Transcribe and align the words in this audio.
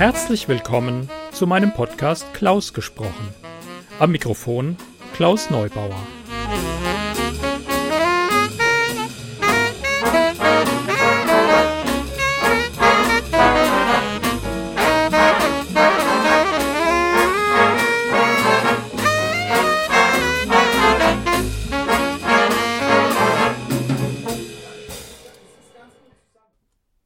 Herzlich 0.00 0.48
willkommen 0.48 1.10
zu 1.30 1.46
meinem 1.46 1.74
Podcast 1.74 2.32
Klaus 2.32 2.72
gesprochen. 2.72 3.34
Am 3.98 4.10
Mikrofon 4.12 4.78
Klaus 5.12 5.50
Neubauer. 5.50 5.94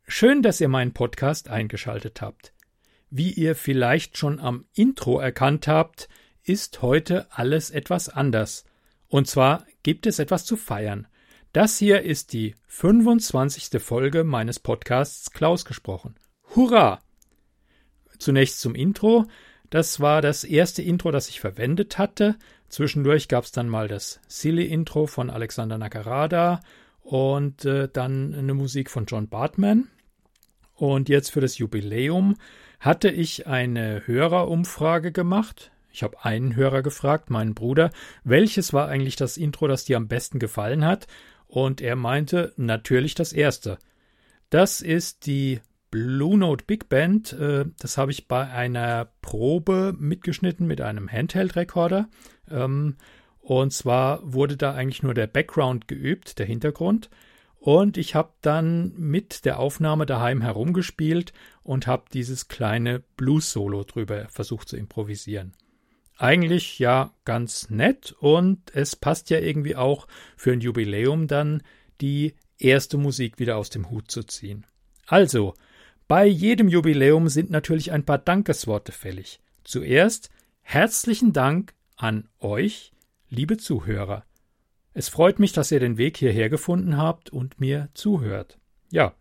Schön, 0.06 0.42
dass 0.42 0.60
ihr 0.60 0.68
meinen 0.68 0.92
Podcast 0.92 1.48
eingeschaltet 1.50 2.22
habt. 2.22 2.53
Wie 3.16 3.30
ihr 3.30 3.54
vielleicht 3.54 4.18
schon 4.18 4.41
am 4.41 4.64
Intro 4.74 5.20
erkannt 5.20 5.68
habt, 5.68 6.09
ist 6.42 6.82
heute 6.82 7.28
alles 7.30 7.70
etwas 7.70 8.09
anders. 8.09 8.64
Und 9.06 9.28
zwar 9.28 9.64
gibt 9.84 10.09
es 10.09 10.18
etwas 10.18 10.45
zu 10.45 10.56
feiern. 10.56 11.06
Das 11.52 11.78
hier 11.78 12.02
ist 12.02 12.32
die 12.32 12.56
25. 12.66 13.80
Folge 13.80 14.24
meines 14.24 14.58
Podcasts 14.58 15.30
Klaus 15.30 15.64
gesprochen. 15.64 16.16
Hurra! 16.56 16.98
Zunächst 18.19 18.60
zum 18.60 18.74
Intro. 18.74 19.27
Das 19.70 20.00
war 20.00 20.20
das 20.20 20.42
erste 20.42 20.83
Intro, 20.83 21.12
das 21.12 21.28
ich 21.28 21.38
verwendet 21.38 21.98
hatte. 21.98 22.34
Zwischendurch 22.69 23.28
gab 23.28 23.44
es 23.44 23.52
dann 23.52 23.69
mal 23.69 23.86
das 23.86 24.19
Silly-Intro 24.27 25.06
von 25.06 25.30
Alexander 25.30 25.78
Nakarada 25.78 26.62
und 27.00 27.64
äh, 27.64 27.88
dann 27.92 28.34
eine 28.34 28.55
Musik 28.55 28.91
von 28.91 29.06
John 29.06 29.28
Bartman. 29.28 29.86
Und 30.74 31.08
jetzt 31.08 31.31
für 31.31 31.41
das 31.41 31.58
Jubiläum 31.58 32.34
hatte 32.84 33.08
ich 33.08 33.46
eine 33.46 34.06
Hörerumfrage 34.06 35.10
gemacht. 35.10 35.72
Ich 35.90 36.02
habe 36.02 36.22
einen 36.22 36.54
Hörer 36.54 36.82
gefragt, 36.82 37.30
meinen 37.30 37.54
Bruder, 37.54 37.91
welches 38.24 38.74
war 38.74 38.88
eigentlich 38.88 39.16
das 39.16 39.38
Intro, 39.38 39.68
das 39.68 39.86
dir 39.86 39.96
am 39.96 40.06
besten 40.06 40.38
gefallen 40.38 40.84
hat? 40.84 41.06
Und 41.46 41.80
er 41.80 41.96
meinte 41.96 42.52
natürlich 42.56 43.14
das 43.14 43.32
erste. 43.32 43.78
Das 44.50 44.82
ist 44.82 45.24
die 45.24 45.60
Blue 45.91 46.36
Note 46.36 46.66
Big 46.66 46.91
Band. 46.91 47.32
Äh, 47.32 47.64
das 47.78 47.96
habe 47.96 48.10
ich 48.10 48.28
bei 48.28 48.50
einer 48.50 49.08
Probe 49.22 49.94
mitgeschnitten 49.98 50.66
mit 50.66 50.82
einem 50.82 51.10
Handheld-Rekorder. 51.10 52.10
Ähm, 52.50 52.96
und 53.41 53.72
zwar 53.72 54.20
wurde 54.30 54.58
da 54.58 54.74
eigentlich 54.74 55.02
nur 55.02 55.14
der 55.14 55.26
Background 55.26 55.88
geübt, 55.88 56.38
der 56.38 56.44
Hintergrund. 56.44 57.08
Und 57.64 57.96
ich 57.96 58.14
habe 58.14 58.34
dann 58.42 58.92
mit 58.98 59.46
der 59.46 59.58
Aufnahme 59.58 60.04
daheim 60.04 60.42
herumgespielt 60.42 61.32
und 61.62 61.86
habe 61.86 62.04
dieses 62.12 62.48
kleine 62.48 63.02
Blues-Solo 63.16 63.84
drüber 63.84 64.28
versucht 64.28 64.68
zu 64.68 64.76
improvisieren. 64.76 65.54
Eigentlich 66.18 66.78
ja 66.78 67.14
ganz 67.24 67.70
nett 67.70 68.14
und 68.20 68.58
es 68.74 68.96
passt 68.96 69.30
ja 69.30 69.38
irgendwie 69.38 69.76
auch 69.76 70.06
für 70.36 70.52
ein 70.52 70.60
Jubiläum 70.60 71.26
dann 71.26 71.62
die 72.02 72.34
erste 72.58 72.98
Musik 72.98 73.38
wieder 73.38 73.56
aus 73.56 73.70
dem 73.70 73.88
Hut 73.88 74.10
zu 74.10 74.24
ziehen. 74.24 74.66
Also, 75.06 75.54
bei 76.06 76.26
jedem 76.26 76.68
Jubiläum 76.68 77.30
sind 77.30 77.48
natürlich 77.48 77.92
ein 77.92 78.04
paar 78.04 78.18
Dankesworte 78.18 78.92
fällig. 78.92 79.40
Zuerst 79.64 80.28
herzlichen 80.60 81.32
Dank 81.32 81.72
an 81.96 82.28
euch, 82.40 82.92
liebe 83.30 83.56
Zuhörer. 83.56 84.26
Es 84.95 85.09
freut 85.09 85.41
mich, 85.41 85.53
dass 85.53 85.73
ihr 85.73 85.81
den 85.81 85.98
Weg 85.98 86.17
hierher 86.17 86.48
gefunden 86.48 86.97
habt 86.97 87.31
und 87.31 87.61
mir 87.61 87.89
zuhört. 87.95 88.59
Ja. 88.91 89.12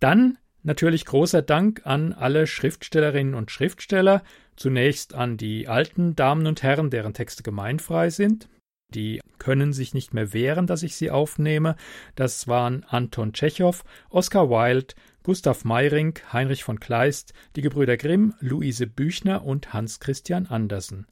Dann 0.00 0.36
natürlich 0.64 1.06
großer 1.06 1.42
Dank 1.42 1.82
an 1.84 2.12
alle 2.12 2.46
Schriftstellerinnen 2.48 3.34
und 3.34 3.52
Schriftsteller, 3.52 4.22
zunächst 4.56 5.14
an 5.14 5.36
die 5.36 5.68
alten 5.68 6.16
Damen 6.16 6.46
und 6.46 6.62
Herren, 6.64 6.90
deren 6.90 7.14
Texte 7.14 7.44
gemeinfrei 7.44 8.10
sind. 8.10 8.48
Die 8.92 9.20
können 9.38 9.72
sich 9.72 9.94
nicht 9.94 10.12
mehr 10.12 10.32
wehren, 10.32 10.66
dass 10.66 10.82
ich 10.82 10.96
sie 10.96 11.12
aufnehme. 11.12 11.76
Das 12.16 12.48
waren 12.48 12.84
Anton 12.88 13.32
Tschechow, 13.32 13.84
Oscar 14.10 14.50
Wilde, 14.50 14.94
Gustav 15.22 15.64
Meyring, 15.64 16.18
Heinrich 16.32 16.64
von 16.64 16.80
Kleist, 16.80 17.32
die 17.54 17.62
Gebrüder 17.62 17.96
Grimm, 17.96 18.34
Luise 18.40 18.88
Büchner 18.88 19.44
und 19.44 19.72
Hans 19.72 20.00
Christian 20.00 20.46
Andersen. 20.46 21.06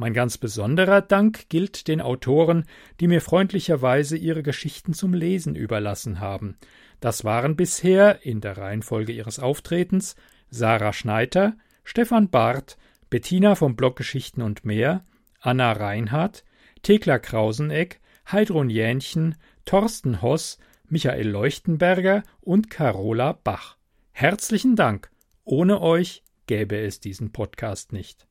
Mein 0.00 0.14
ganz 0.14 0.38
besonderer 0.38 1.02
Dank 1.02 1.48
gilt 1.48 1.88
den 1.88 2.00
Autoren, 2.00 2.66
die 3.00 3.08
mir 3.08 3.20
freundlicherweise 3.20 4.16
ihre 4.16 4.44
Geschichten 4.44 4.94
zum 4.94 5.12
Lesen 5.12 5.56
überlassen 5.56 6.20
haben. 6.20 6.56
Das 7.00 7.24
waren 7.24 7.56
bisher, 7.56 8.24
in 8.24 8.40
der 8.40 8.56
Reihenfolge 8.56 9.10
ihres 9.10 9.40
Auftretens, 9.40 10.14
Sarah 10.50 10.92
Schneider, 10.92 11.56
Stefan 11.82 12.30
Barth, 12.30 12.78
Bettina 13.10 13.56
vom 13.56 13.74
Blog 13.74 13.96
Geschichten 13.96 14.40
und 14.40 14.64
mehr, 14.64 15.04
Anna 15.40 15.72
Reinhardt, 15.72 16.44
Thekla 16.82 17.18
Krauseneck, 17.18 18.00
Heidrun 18.30 18.70
Jähnchen, 18.70 19.34
Thorsten 19.64 20.22
Hoss, 20.22 20.58
Michael 20.88 21.28
Leuchtenberger 21.28 22.22
und 22.40 22.70
Carola 22.70 23.32
Bach. 23.32 23.76
Herzlichen 24.12 24.76
Dank. 24.76 25.10
Ohne 25.42 25.80
euch 25.80 26.22
gäbe 26.46 26.78
es 26.78 27.00
diesen 27.00 27.32
Podcast 27.32 27.92
nicht. 27.92 28.27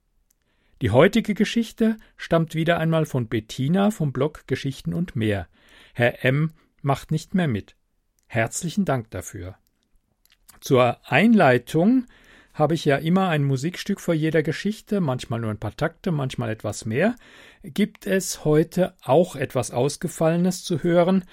Die 0.81 0.91
heutige 0.91 1.33
Geschichte 1.33 1.97
stammt 2.17 2.53
wieder 2.53 2.77
einmal 2.77 3.07
von 3.07 3.27
Bettina 3.27 3.89
vom 3.89 4.13
Blog 4.13 4.45
Geschichten 4.45 4.93
und 4.93 5.15
mehr. 5.15 5.47
Herr 5.93 6.23
M. 6.23 6.51
macht 6.83 7.09
nicht 7.09 7.33
mehr 7.33 7.47
mit. 7.47 7.75
Herzlichen 8.27 8.85
Dank 8.85 9.09
dafür. 9.09 9.55
Zur 10.59 10.99
Einleitung 11.03 12.05
habe 12.53 12.75
ich 12.75 12.85
ja 12.85 12.97
immer 12.97 13.27
ein 13.29 13.43
Musikstück 13.43 13.99
vor 13.99 14.13
jeder 14.13 14.43
Geschichte, 14.43 15.01
manchmal 15.01 15.39
nur 15.39 15.49
ein 15.49 15.59
paar 15.59 15.75
Takte, 15.75 16.11
manchmal 16.11 16.49
etwas 16.51 16.85
mehr. 16.85 17.15
Gibt 17.63 18.05
es 18.05 18.45
heute 18.45 18.93
auch 19.01 19.35
etwas 19.35 19.71
Ausgefallenes 19.71 20.63
zu 20.63 20.83
hören, 20.83 21.25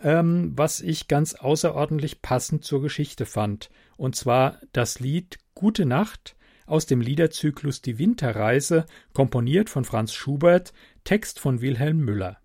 ähm, 0.00 0.52
was 0.56 0.80
ich 0.80 1.08
ganz 1.08 1.34
außerordentlich 1.34 2.22
passend 2.22 2.64
zur 2.64 2.82
Geschichte 2.82 3.26
fand, 3.26 3.68
und 3.96 4.14
zwar 4.14 4.60
das 4.72 5.00
Lied 5.00 5.38
Gute 5.54 5.86
Nacht 5.86 6.36
aus 6.66 6.86
dem 6.86 7.00
Liederzyklus 7.00 7.82
Die 7.82 7.98
Winterreise, 7.98 8.86
komponiert 9.12 9.70
von 9.70 9.84
Franz 9.84 10.12
Schubert, 10.12 10.72
Text 11.04 11.38
von 11.38 11.60
Wilhelm 11.60 11.98
Müller. 11.98 12.38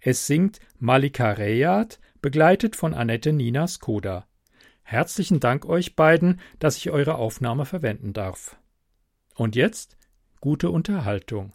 Es 0.00 0.26
singt 0.26 0.60
Malika 0.78 1.32
Reyat, 1.32 2.00
begleitet 2.22 2.76
von 2.76 2.94
Annette 2.94 3.32
Nina 3.32 3.66
Skoda. 3.66 4.26
Herzlichen 4.82 5.40
Dank 5.40 5.66
euch 5.66 5.94
beiden, 5.94 6.40
dass 6.58 6.76
ich 6.76 6.90
eure 6.90 7.16
Aufnahme 7.16 7.64
verwenden 7.64 8.12
darf. 8.12 8.56
Und 9.34 9.56
jetzt 9.56 9.96
gute 10.40 10.70
Unterhaltung. 10.70 11.52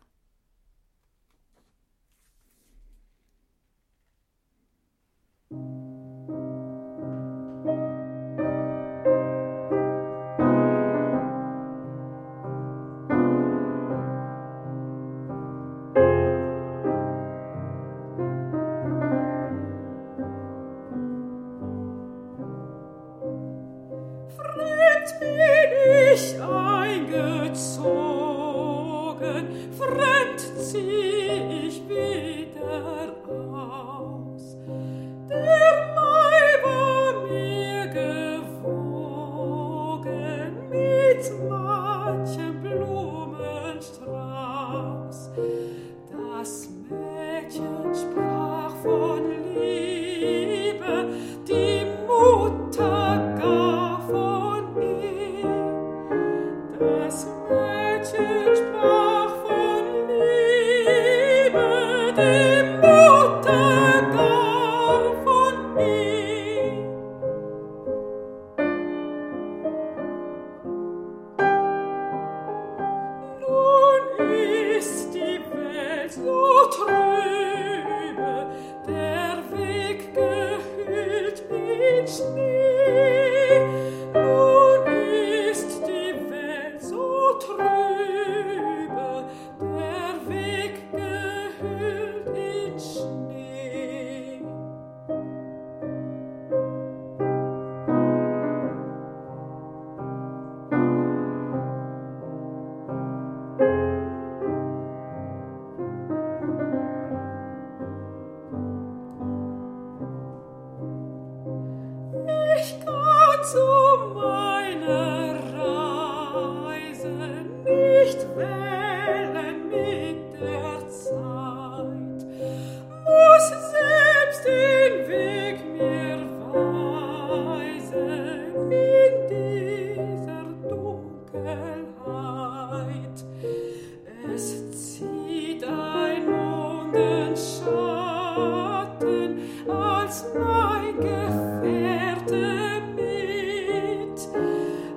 so 113.46 113.84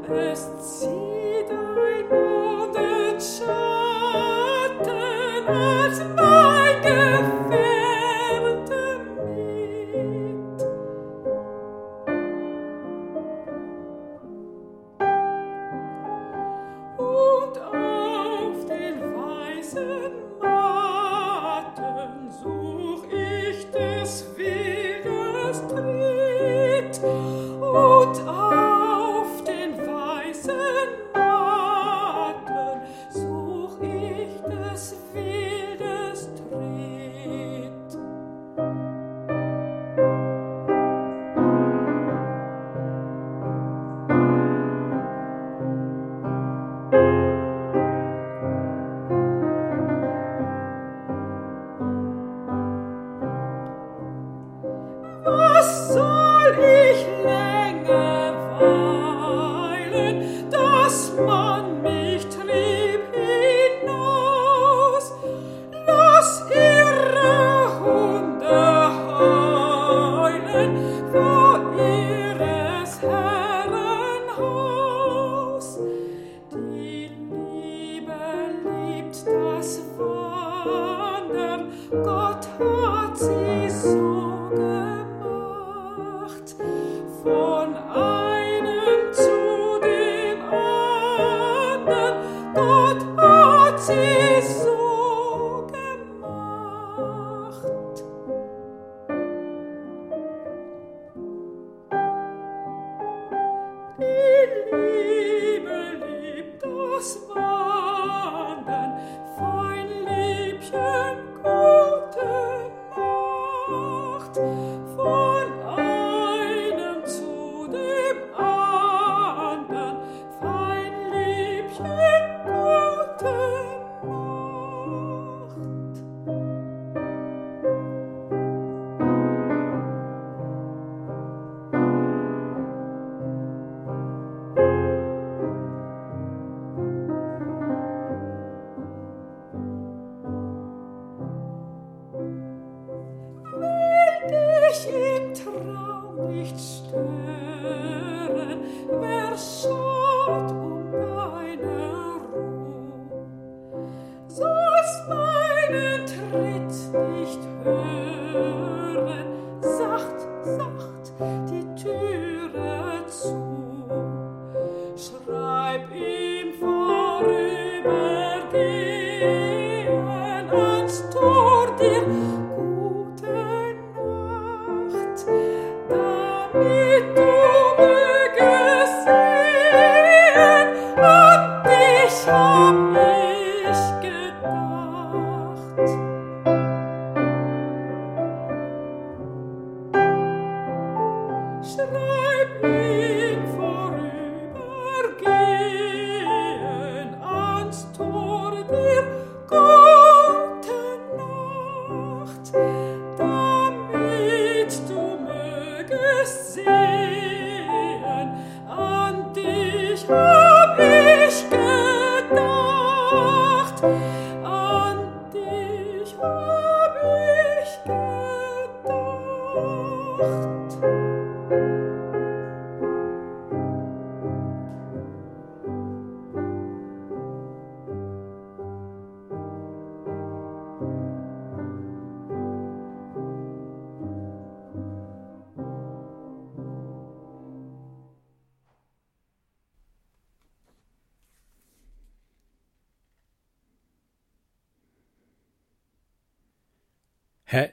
Herr 0.09 0.37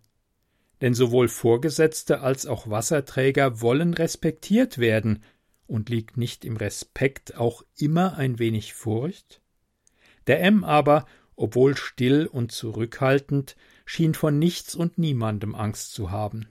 Denn 0.86 0.94
sowohl 0.94 1.30
Vorgesetzte 1.30 2.22
als 2.22 2.46
auch 2.46 2.70
Wasserträger 2.70 3.60
wollen 3.60 3.96
respektiert 3.96 4.78
werden, 4.78 5.24
und 5.66 5.90
liegt 5.90 6.16
nicht 6.16 6.46
im 6.46 6.58
Respekt 6.58 7.38
auch 7.38 7.64
immer 7.76 8.18
ein 8.18 8.38
wenig 8.38 8.76
Furcht? 8.76 9.42
Der 10.28 10.44
M 10.44 10.64
aber, 10.64 11.08
obwohl 11.36 11.76
still 11.76 12.28
und 12.28 12.52
zurückhaltend, 12.52 13.56
schien 13.88 14.14
von 14.14 14.38
nichts 14.38 14.76
und 14.76 15.00
niemandem 15.00 15.56
Angst 15.56 15.92
zu 15.92 16.12
haben. 16.12 16.50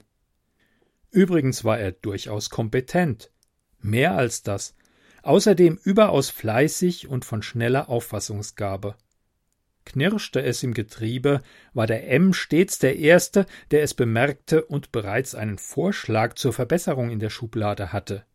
Übrigens 1.11 1.63
war 1.63 1.79
er 1.79 1.93
durchaus 1.93 2.49
kompetent, 2.49 3.31
mehr 3.79 4.17
als 4.17 4.43
das, 4.43 4.75
außerdem 5.23 5.79
überaus 5.81 6.29
fleißig 6.29 7.07
und 7.07 7.23
von 7.23 7.41
schneller 7.41 7.87
Auffassungsgabe. 7.87 8.97
Knirschte 9.85 10.41
es 10.41 10.63
im 10.63 10.73
Getriebe, 10.73 11.41
war 11.73 11.87
der 11.87 12.09
M 12.09 12.33
stets 12.33 12.79
der 12.79 12.97
Erste, 12.97 13.45
der 13.71 13.83
es 13.83 13.93
bemerkte 13.93 14.65
und 14.65 14.91
bereits 14.91 15.35
einen 15.35 15.57
Vorschlag 15.57 16.33
zur 16.35 16.53
Verbesserung 16.53 17.11
in 17.11 17.19
der 17.19 17.29
Schublade 17.29 17.93
hatte. 17.93 18.25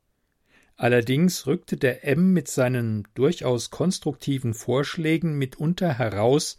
Allerdings 0.76 1.46
rückte 1.46 1.76
der 1.76 2.06
M 2.06 2.32
mit 2.32 2.48
seinen 2.48 3.06
durchaus 3.14 3.70
konstruktiven 3.70 4.54
Vorschlägen 4.54 5.36
mitunter 5.36 5.98
heraus, 5.98 6.58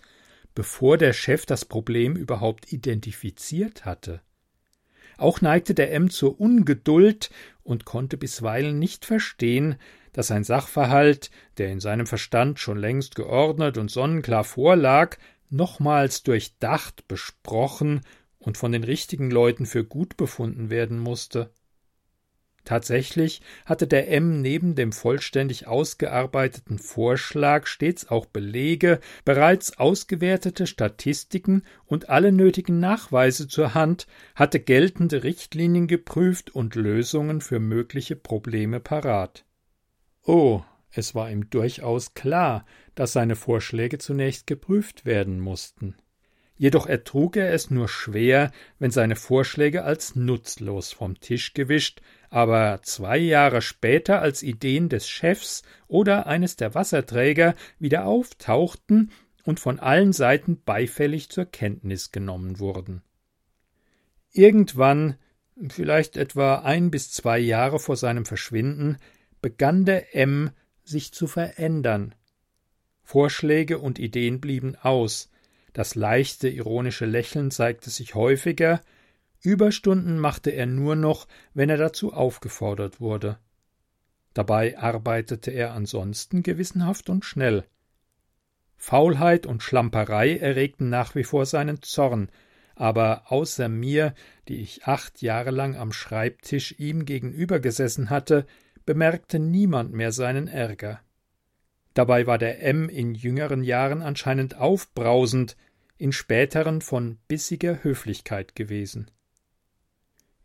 bevor 0.54 0.98
der 0.98 1.14
Chef 1.14 1.48
das 1.48 1.66
Problem 1.66 2.16
überhaupt 2.16 2.72
identifiziert 2.72 3.86
hatte. 3.86 4.22
Auch 5.18 5.42
neigte 5.42 5.74
der 5.74 5.94
M 5.94 6.10
zur 6.10 6.40
Ungeduld 6.40 7.32
und 7.64 7.86
konnte 7.86 8.18
bisweilen 8.18 8.78
nicht 8.78 9.06
verstehen, 9.06 9.76
dass 10.14 10.32
ein 10.32 10.44
Sachverhalt, 10.44 11.32
der 11.58 11.70
in 11.70 11.80
seinem 11.80 12.08
Verstand 12.08 12.60
schon 12.60 12.78
längst 12.78 13.16
geordnet 13.16 13.78
und 13.78 13.92
sonnenklar 13.92 14.44
vorlag, 14.44 15.18
nochmals 15.50 16.24
durchdacht, 16.24 17.08
besprochen 17.08 18.02
und 18.40 18.58
von 18.58 18.72
den 18.72 18.84
richtigen 18.84 19.30
Leuten 19.30 19.66
für 19.66 19.84
gut 19.84 20.18
befunden 20.18 20.70
werden 20.70 21.00
musste. 21.00 21.52
Tatsächlich 22.64 23.42
hatte 23.66 23.88
der 23.88 24.12
M 24.12 24.42
neben 24.42 24.76
dem 24.76 24.92
vollständig 24.92 25.66
ausgearbeiteten 25.66 26.78
Vorschlag 26.78 27.66
stets 27.66 28.10
auch 28.10 28.28
Belege, 28.28 29.00
bereits 29.26 29.80
ausgewertete 29.80 30.68
Statistiken 30.68 31.64
und 31.86 32.10
alle 32.10 32.32
nötigen 32.32 32.80
Nachweise 32.80 33.48
zur 33.48 33.74
Hand, 33.74 34.06
hatte 34.36 34.60
geltende 34.60 35.24
Richtlinien 35.24 35.88
geprüft 35.88 36.52
und 36.54 36.76
Lösungen 36.76 37.42
für 37.42 37.60
mögliche 37.60 38.16
Probleme 38.16 38.80
parat. 38.80 39.44
Oh, 40.26 40.64
es 40.92 41.16
war 41.16 41.32
ihm 41.32 41.50
durchaus 41.50 42.14
klar, 42.14 42.66
dass 42.96 43.14
seine 43.14 43.36
Vorschläge 43.36 43.98
zunächst 43.98 44.46
geprüft 44.46 45.06
werden 45.06 45.40
mussten. 45.40 45.96
Jedoch 46.62 46.86
ertrug 46.86 47.38
er 47.38 47.52
es 47.54 47.72
nur 47.72 47.88
schwer, 47.88 48.52
wenn 48.78 48.92
seine 48.92 49.16
Vorschläge 49.16 49.84
als 49.84 50.16
nutzlos 50.16 50.94
vom 50.94 51.20
Tisch 51.20 51.56
gewischt, 51.56 52.02
aber 52.30 52.82
zwei 52.84 53.18
Jahre 53.18 53.64
später 53.64 54.22
als 54.22 54.44
Ideen 54.44 54.88
des 54.88 55.10
Chefs 55.10 55.64
oder 55.88 56.28
eines 56.28 56.58
der 56.58 56.76
Wasserträger 56.76 57.56
wieder 57.80 58.06
auftauchten 58.06 59.12
und 59.44 59.60
von 59.60 59.80
allen 59.80 60.14
Seiten 60.14 60.62
beifällig 60.64 61.30
zur 61.30 61.46
Kenntnis 61.46 62.12
genommen 62.12 62.60
wurden. 62.60 63.02
Irgendwann, 64.32 65.16
vielleicht 65.70 66.16
etwa 66.16 66.60
ein 66.60 66.92
bis 66.92 67.12
zwei 67.12 67.40
Jahre 67.40 67.80
vor 67.80 67.96
seinem 67.96 68.26
Verschwinden, 68.26 68.98
begann 69.42 69.86
der 69.86 70.16
M 70.16 70.52
sich 70.84 71.14
zu 71.14 71.28
verändern. 71.28 72.16
Vorschläge 73.04 73.80
und 73.80 74.00
Ideen 74.00 74.40
blieben 74.40 74.76
aus, 74.76 75.30
das 75.74 75.96
leichte, 75.96 76.50
ironische 76.50 77.06
Lächeln 77.06 77.52
zeigte 77.52 77.90
sich 77.90 78.16
häufiger, 78.16 78.82
Überstunden 79.42 80.20
machte 80.20 80.52
er 80.52 80.66
nur 80.66 80.96
noch, 80.96 81.28
wenn 81.54 81.70
er 81.70 81.78
dazu 81.78 82.14
aufgefordert 82.14 83.00
wurde. 83.00 83.40
Dabei 84.34 84.78
arbeitete 84.78 85.52
er 85.52 85.74
ansonsten 85.74 86.44
gewissenhaft 86.44 87.10
und 87.10 87.26
schnell. 87.26 87.66
Faulheit 88.78 89.46
und 89.46 89.64
Schlamperei 89.64 90.38
erregten 90.38 90.90
nach 90.90 91.16
wie 91.16 91.24
vor 91.24 91.46
seinen 91.46 91.82
Zorn, 91.82 92.30
aber 92.76 93.32
außer 93.32 93.68
mir, 93.68 94.14
die 94.48 94.62
ich 94.62 94.86
acht 94.86 95.22
Jahre 95.22 95.52
lang 95.52 95.76
am 95.76 95.92
Schreibtisch 95.92 96.76
ihm 96.80 97.06
gegenüber 97.06 97.60
gesessen 97.60 98.10
hatte, 98.10 98.46
bemerkte 98.86 99.40
niemand 99.40 99.94
mehr 99.94 100.12
seinen 100.12 100.48
Ärger. 100.48 101.02
Dabei 101.94 102.28
war 102.28 102.38
der 102.38 102.64
M 102.64 102.90
in 102.90 103.16
jüngeren 103.16 103.64
Jahren 103.64 104.02
anscheinend 104.02 104.58
aufbrausend, 104.58 105.58
in 105.98 106.12
späteren 106.12 106.82
von 106.82 107.18
bissiger 107.28 107.84
Höflichkeit 107.84 108.56
gewesen. 108.56 109.12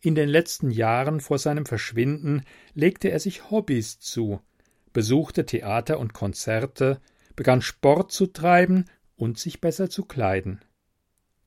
In 0.01 0.15
den 0.15 0.29
letzten 0.29 0.71
Jahren 0.71 1.21
vor 1.21 1.39
seinem 1.39 1.67
Verschwinden 1.67 2.43
legte 2.75 3.09
er 3.09 3.21
sich 3.21 3.51
Hobbys 3.51 3.99
zu, 3.99 4.41
besuchte 4.93 5.47
Theater 5.47 5.99
und 5.99 6.13
Konzerte, 6.13 7.01
begann 7.35 7.63
Sport 7.63 8.13
zu 8.13 8.27
treiben 8.27 8.85
und 9.17 9.39
sich 9.39 9.61
besser 9.61 9.89
zu 9.89 10.05
kleiden. 10.05 10.61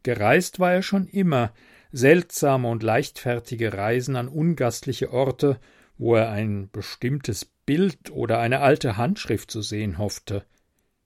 Gereist 0.04 0.60
war 0.60 0.74
er 0.74 0.82
schon 0.82 1.08
immer, 1.08 1.54
seltsame 1.92 2.68
und 2.68 2.84
leichtfertige 2.84 3.74
Reisen 3.74 4.16
an 4.16 4.28
ungastliche 4.28 5.12
Orte, 5.12 5.60
wo 6.00 6.16
er 6.16 6.32
ein 6.32 6.72
bestimmtes 6.72 7.46
Bild 7.46 8.10
oder 8.10 8.40
eine 8.40 8.62
alte 8.62 8.98
Handschrift 8.98 9.52
zu 9.52 9.62
sehen 9.62 10.00
hoffte. 10.00 10.46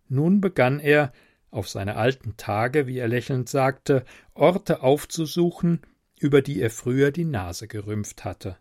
Nun 0.07 0.39
begann 0.39 0.79
er, 0.79 1.11
auf 1.49 1.67
seine 1.67 1.97
alten 1.97 2.37
Tage, 2.37 2.87
wie 2.87 2.99
er 2.99 3.07
lächelnd 3.07 3.49
sagte, 3.49 4.05
Orte 4.33 4.81
aufzusuchen, 4.81 5.81
über 6.19 6.41
die 6.41 6.61
er 6.61 6.69
früher 6.69 7.11
die 7.11 7.25
Nase 7.25 7.67
gerümpft 7.67 8.23
hatte. 8.23 8.57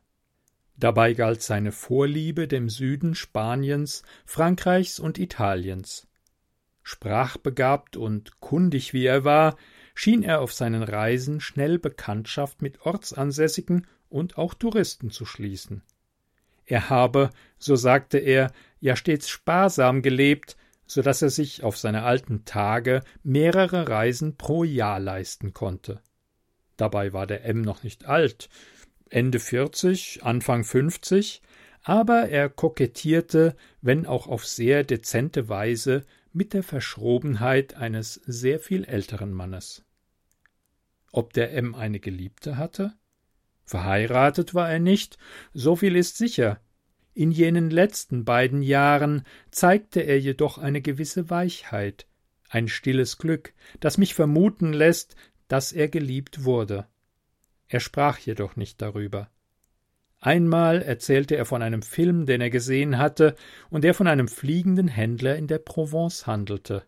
Dabei 0.77 1.13
galt 1.13 1.43
seine 1.43 1.71
Vorliebe 1.71 2.49
dem 2.49 2.69
Süden 2.69 3.15
Spaniens, 3.15 4.03
Frankreichs 4.25 4.99
und 4.99 5.19
Italiens. 5.19 6.09
Sprachbegabt 6.83 7.97
und 7.97 8.41
kundig 8.41 8.93
wie 8.93 9.05
er 9.05 9.25
war, 9.25 9.57
schien 9.95 10.23
er 10.23 10.41
auf 10.41 10.53
seinen 10.53 10.83
Reisen 10.83 11.41
schnell 11.41 11.79
Bekanntschaft 11.79 12.63
mit 12.63 12.81
Ortsansässigen 12.87 13.87
und 14.09 14.39
auch 14.39 14.55
Touristen 14.55 15.11
zu 15.11 15.25
schließen. 15.27 15.83
Er 16.65 16.91
habe, 16.91 17.31
so 17.59 17.77
sagte 17.77 18.19
er, 18.19 18.53
ja 18.81 18.97
stets 18.97 19.29
sparsam 19.29 20.03
gelebt, 20.03 20.57
so 20.87 21.03
dass 21.03 21.23
er 21.23 21.31
sich 21.31 21.63
auf 21.63 21.79
seine 21.79 22.03
alten 22.03 22.45
Tage 22.45 23.03
mehrere 23.23 23.89
Reisen 23.89 24.37
pro 24.37 24.65
Jahr 24.65 25.01
leisten 25.01 25.53
konnte. 25.53 26.01
Dabei 26.77 27.13
war 27.13 27.27
der 27.27 27.45
M 27.45 27.63
noch 27.63 27.83
nicht 27.83 28.07
alt, 28.07 28.49
Ende 29.09 29.39
vierzig, 29.39 30.21
Anfang 30.23 30.65
fünfzig, 30.65 31.43
aber 31.83 32.29
er 32.29 32.49
kokettierte, 32.49 33.57
wenn 33.81 34.07
auch 34.07 34.27
auf 34.27 34.47
sehr 34.47 34.85
dezente 34.85 35.49
Weise, 35.49 36.05
mit 36.33 36.55
der 36.55 36.63
Verschrobenheit 36.63 37.75
eines 37.75 38.15
sehr 38.15 38.59
viel 38.59 38.85
älteren 38.85 39.33
Mannes. 39.33 39.85
Ob 41.11 41.33
der 41.35 41.53
M 41.53 41.75
eine 41.75 42.01
Geliebte 42.01 42.57
hatte? 42.57 42.95
Verheiratet 43.65 44.55
war 44.55 44.71
er 44.71 44.79
nicht, 44.79 45.19
so 45.53 45.77
viel 45.77 45.97
ist 45.97 46.17
sicher. 46.17 46.61
In 47.15 47.31
jenen 47.31 47.71
letzten 47.71 48.25
beiden 48.25 48.63
Jahren 48.63 49.25
zeigte 49.51 50.01
er 50.01 50.19
jedoch 50.19 50.59
eine 50.59 50.81
gewisse 50.81 51.31
Weichheit, 51.31 52.07
ein 52.49 52.69
stilles 52.69 53.19
Glück, 53.19 53.53
das 53.81 53.99
mich 53.99 54.15
vermuten 54.15 54.73
lässt, 54.73 55.17
dass 55.49 55.73
er 55.73 55.89
geliebt 55.89 56.45
wurde. 56.45 56.87
Er 57.69 57.81
sprach 57.81 58.19
jedoch 58.19 58.57
nicht 58.57 58.81
darüber. 58.81 59.31
Einmal 60.21 60.83
erzählte 60.83 61.37
er 61.37 61.45
von 61.45 61.63
einem 61.63 61.83
Film, 61.83 62.27
den 62.27 62.41
er 62.41 62.51
gesehen 62.51 62.97
hatte 62.97 63.35
und 63.71 63.83
der 63.83 63.93
von 63.93 64.07
einem 64.07 64.29
fliegenden 64.29 64.89
Händler 64.89 65.37
in 65.37 65.49
der 65.49 65.59
Provence 65.59 66.27
handelte. 66.27 66.85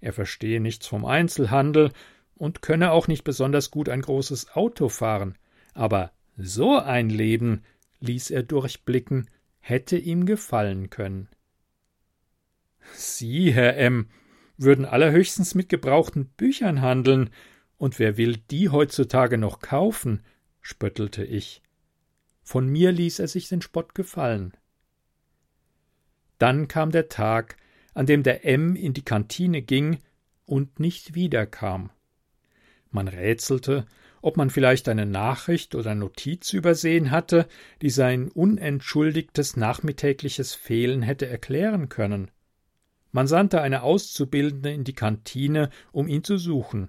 Er 0.00 0.12
verstehe 0.12 0.60
nichts 0.60 0.86
vom 0.86 1.04
Einzelhandel 1.04 1.92
und 2.34 2.62
könne 2.62 2.92
auch 2.92 3.08
nicht 3.08 3.24
besonders 3.24 3.70
gut 3.70 3.88
ein 3.88 4.00
großes 4.00 4.54
Auto 4.54 4.88
fahren, 4.88 5.36
aber 5.74 6.12
so 6.36 6.78
ein 6.78 7.10
Leben, 7.10 7.62
ließ 8.00 8.30
er 8.30 8.42
durchblicken, 8.42 9.28
hätte 9.60 9.96
ihm 9.96 10.26
gefallen 10.26 10.90
können. 10.90 11.28
Sie, 12.92 13.52
Herr 13.52 13.76
M., 13.76 14.08
würden 14.56 14.84
allerhöchstens 14.84 15.54
mit 15.54 15.68
gebrauchten 15.68 16.26
Büchern 16.26 16.80
handeln, 16.80 17.30
und 17.76 17.98
wer 17.98 18.16
will 18.16 18.36
die 18.50 18.68
heutzutage 18.68 19.36
noch 19.36 19.60
kaufen? 19.60 20.22
spöttelte 20.60 21.24
ich. 21.24 21.60
Von 22.42 22.68
mir 22.68 22.92
ließ 22.92 23.18
er 23.18 23.28
sich 23.28 23.48
den 23.48 23.62
Spott 23.62 23.94
gefallen. 23.94 24.52
Dann 26.38 26.68
kam 26.68 26.90
der 26.90 27.08
Tag, 27.08 27.56
an 27.94 28.06
dem 28.06 28.22
der 28.22 28.44
M 28.44 28.76
in 28.76 28.92
die 28.92 29.04
Kantine 29.04 29.62
ging 29.62 29.98
und 30.46 30.78
nicht 30.78 31.14
wiederkam. 31.14 31.90
Man 32.90 33.08
rätselte, 33.08 33.86
ob 34.24 34.38
man 34.38 34.48
vielleicht 34.48 34.88
eine 34.88 35.04
Nachricht 35.04 35.74
oder 35.74 35.94
Notiz 35.94 36.54
übersehen 36.54 37.10
hatte, 37.10 37.46
die 37.82 37.90
sein 37.90 38.30
unentschuldigtes 38.30 39.58
nachmittägliches 39.58 40.54
Fehlen 40.54 41.02
hätte 41.02 41.26
erklären 41.26 41.90
können. 41.90 42.30
Man 43.12 43.26
sandte 43.26 43.60
eine 43.60 43.82
Auszubildende 43.82 44.72
in 44.72 44.82
die 44.82 44.94
Kantine, 44.94 45.68
um 45.92 46.08
ihn 46.08 46.24
zu 46.24 46.38
suchen. 46.38 46.88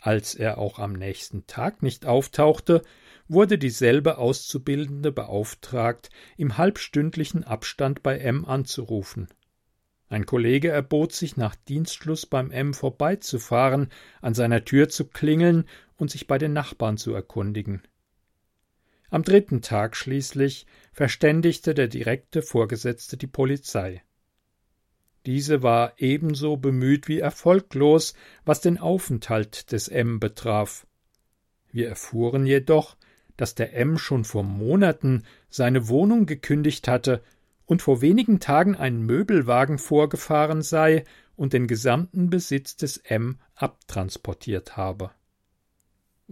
Als 0.00 0.34
er 0.34 0.58
auch 0.58 0.80
am 0.80 0.92
nächsten 0.92 1.46
Tag 1.46 1.84
nicht 1.84 2.04
auftauchte, 2.04 2.82
wurde 3.28 3.56
dieselbe 3.56 4.18
Auszubildende 4.18 5.12
beauftragt, 5.12 6.10
im 6.36 6.58
halbstündlichen 6.58 7.44
Abstand 7.44 8.02
bei 8.02 8.18
M 8.18 8.44
anzurufen. 8.44 9.28
Ein 10.10 10.24
Kollege 10.24 10.70
erbot 10.70 11.12
sich 11.12 11.36
nach 11.36 11.54
Dienstschluss 11.54 12.24
beim 12.24 12.50
M 12.50 12.72
vorbeizufahren, 12.72 13.90
an 14.22 14.34
seiner 14.34 14.64
Tür 14.64 14.88
zu 14.88 15.06
klingeln 15.06 15.64
und 15.96 16.10
sich 16.10 16.26
bei 16.26 16.38
den 16.38 16.54
Nachbarn 16.54 16.96
zu 16.96 17.12
erkundigen. 17.12 17.82
Am 19.10 19.22
dritten 19.22 19.62
Tag 19.62 19.96
schließlich 19.96 20.66
verständigte 20.92 21.74
der 21.74 21.88
direkte 21.88 22.42
Vorgesetzte 22.42 23.16
die 23.16 23.26
Polizei. 23.26 24.02
Diese 25.26 25.62
war 25.62 25.92
ebenso 25.98 26.56
bemüht 26.56 27.08
wie 27.08 27.18
erfolglos, 27.18 28.14
was 28.44 28.60
den 28.60 28.78
Aufenthalt 28.78 29.72
des 29.72 29.88
M 29.88 30.20
betraf. 30.20 30.86
Wir 31.70 31.88
erfuhren 31.88 32.46
jedoch, 32.46 32.96
dass 33.36 33.54
der 33.54 33.74
M 33.74 33.98
schon 33.98 34.24
vor 34.24 34.42
Monaten 34.42 35.24
seine 35.50 35.88
Wohnung 35.88 36.24
gekündigt 36.24 36.88
hatte 36.88 37.22
und 37.68 37.82
vor 37.82 38.00
wenigen 38.00 38.40
Tagen 38.40 38.74
ein 38.74 39.02
Möbelwagen 39.02 39.76
vorgefahren 39.76 40.62
sei 40.62 41.04
und 41.36 41.52
den 41.52 41.66
gesamten 41.66 42.30
Besitz 42.30 42.76
des 42.76 42.96
M 42.96 43.38
abtransportiert 43.54 44.78
habe. 44.78 45.10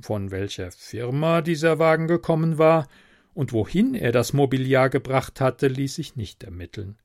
Von 0.00 0.30
welcher 0.30 0.72
Firma 0.72 1.42
dieser 1.42 1.78
Wagen 1.78 2.06
gekommen 2.06 2.56
war 2.56 2.88
und 3.34 3.52
wohin 3.52 3.94
er 3.94 4.12
das 4.12 4.32
Mobiliar 4.32 4.88
gebracht 4.88 5.42
hatte, 5.42 5.68
ließ 5.68 5.96
sich 5.96 6.16
nicht 6.16 6.42
ermitteln. 6.42 6.96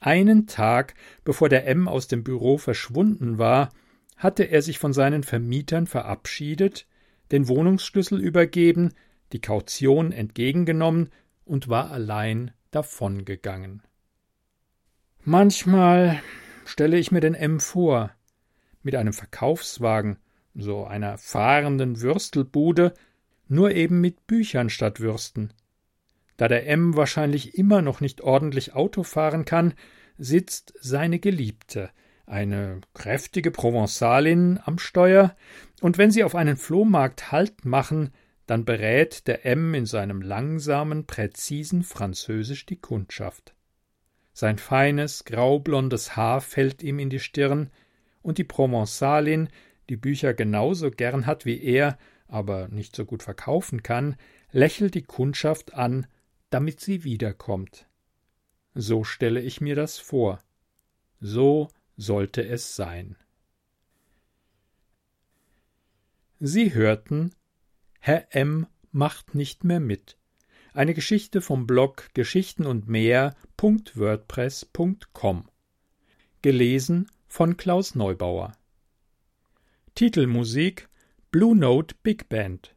Einen 0.00 0.48
Tag 0.48 0.94
bevor 1.22 1.48
der 1.48 1.68
M 1.68 1.86
aus 1.86 2.08
dem 2.08 2.24
Büro 2.24 2.58
verschwunden 2.58 3.38
war, 3.38 3.70
hatte 4.16 4.42
er 4.42 4.60
sich 4.60 4.80
von 4.80 4.92
seinen 4.92 5.22
Vermietern 5.22 5.86
verabschiedet, 5.86 6.88
den 7.30 7.46
Wohnungsschlüssel 7.46 8.20
übergeben, 8.20 8.92
die 9.32 9.40
Kaution 9.40 10.10
entgegengenommen 10.10 11.10
und 11.44 11.68
war 11.68 11.92
allein 11.92 12.50
davongegangen. 12.76 13.82
Manchmal 15.24 16.20
stelle 16.66 16.98
ich 16.98 17.10
mir 17.10 17.20
den 17.20 17.34
M 17.34 17.58
vor, 17.58 18.10
mit 18.82 18.94
einem 18.94 19.14
Verkaufswagen, 19.14 20.18
so 20.54 20.84
einer 20.84 21.16
fahrenden 21.16 22.02
Würstelbude, 22.02 22.92
nur 23.48 23.70
eben 23.70 24.00
mit 24.02 24.26
Büchern 24.26 24.68
statt 24.68 25.00
Würsten. 25.00 25.54
Da 26.36 26.48
der 26.48 26.68
M 26.68 26.96
wahrscheinlich 26.96 27.56
immer 27.56 27.80
noch 27.80 28.02
nicht 28.02 28.20
ordentlich 28.20 28.74
Auto 28.74 29.02
fahren 29.04 29.46
kann, 29.46 29.72
sitzt 30.18 30.74
seine 30.78 31.18
Geliebte, 31.18 31.90
eine 32.26 32.82
kräftige 32.92 33.50
Provençalin, 33.50 34.60
am 34.64 34.78
Steuer, 34.78 35.34
und 35.80 35.96
wenn 35.96 36.10
sie 36.10 36.24
auf 36.24 36.34
einen 36.34 36.58
Flohmarkt 36.58 37.32
Halt 37.32 37.64
machen, 37.64 38.12
dann 38.46 38.64
berät 38.64 39.26
der 39.26 39.44
M 39.44 39.74
in 39.74 39.86
seinem 39.86 40.22
langsamen, 40.22 41.06
präzisen 41.06 41.82
Französisch 41.82 42.66
die 42.66 42.80
Kundschaft. 42.80 43.54
Sein 44.32 44.58
feines, 44.58 45.24
graublondes 45.24 46.16
Haar 46.16 46.40
fällt 46.40 46.82
ihm 46.82 46.98
in 46.98 47.10
die 47.10 47.20
Stirn, 47.20 47.70
und 48.22 48.38
die 48.38 48.44
Provençalin, 48.44 49.48
die 49.88 49.96
Bücher 49.96 50.34
genauso 50.34 50.90
gern 50.90 51.26
hat 51.26 51.46
wie 51.46 51.62
er, 51.62 51.96
aber 52.28 52.68
nicht 52.68 52.96
so 52.96 53.04
gut 53.04 53.22
verkaufen 53.22 53.82
kann, 53.82 54.16
lächelt 54.50 54.94
die 54.94 55.02
Kundschaft 55.02 55.74
an, 55.74 56.06
damit 56.50 56.80
sie 56.80 57.04
wiederkommt. 57.04 57.86
So 58.74 59.04
stelle 59.04 59.40
ich 59.40 59.60
mir 59.60 59.76
das 59.76 59.98
vor. 59.98 60.40
So 61.20 61.68
sollte 61.96 62.44
es 62.44 62.76
sein. 62.76 63.16
Sie 66.38 66.74
hörten 66.74 67.32
Herr 68.06 68.34
M. 68.36 68.68
macht 68.92 69.34
nicht 69.34 69.64
mehr 69.64 69.80
mit. 69.80 70.16
Eine 70.72 70.94
Geschichte 70.94 71.40
vom 71.40 71.66
Blog 71.66 72.10
Geschichten 72.14 72.64
und 72.64 72.86
mehr.wordpress.com. 72.86 75.48
Gelesen 76.40 77.10
von 77.26 77.56
Klaus 77.56 77.96
Neubauer. 77.96 78.52
Titelmusik 79.96 80.88
Blue 81.32 81.56
Note 81.56 81.96
Big 82.04 82.28
Band. 82.28 82.76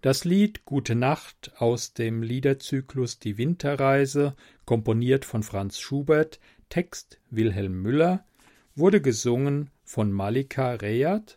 Das 0.00 0.24
Lied 0.24 0.64
Gute 0.64 0.94
Nacht 0.94 1.50
aus 1.56 1.94
dem 1.94 2.22
Liederzyklus 2.22 3.18
Die 3.18 3.38
Winterreise, 3.38 4.36
komponiert 4.64 5.24
von 5.24 5.42
Franz 5.42 5.80
Schubert, 5.80 6.38
Text 6.68 7.18
Wilhelm 7.30 7.82
Müller, 7.82 8.24
wurde 8.76 9.00
gesungen 9.00 9.70
von 9.82 10.12
Malika 10.12 10.74
Reyat 10.74 11.36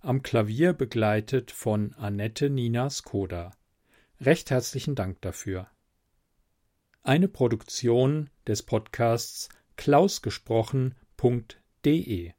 am 0.00 0.22
Klavier 0.22 0.72
begleitet 0.72 1.50
von 1.50 1.92
Annette 1.94 2.48
Nina 2.50 2.90
Skoda. 2.90 3.50
Recht 4.20 4.50
herzlichen 4.50 4.94
Dank 4.94 5.20
dafür. 5.20 5.68
Eine 7.02 7.28
Produktion 7.28 8.30
des 8.46 8.62
Podcasts 8.62 9.48
klausgesprochen.de 9.76 12.32